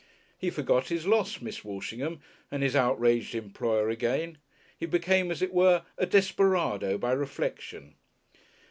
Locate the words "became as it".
4.87-5.53